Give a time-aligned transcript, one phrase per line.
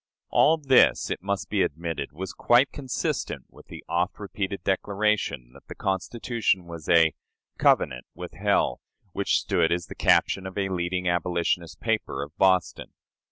[0.31, 5.67] All this, it must be admitted, was quite consistent with the oft repeated declaration that
[5.67, 7.13] the Constitution was a
[7.59, 12.93] "covenant with hell," which stood as the caption of a leading abolitionist paper of Boston.